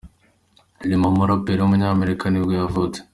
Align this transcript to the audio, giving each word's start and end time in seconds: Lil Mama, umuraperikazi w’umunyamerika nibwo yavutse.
Lil 0.87 0.93
Mama, 1.01 1.13
umuraperikazi 1.15 1.61
w’umunyamerika 1.63 2.25
nibwo 2.27 2.53
yavutse. 2.61 2.99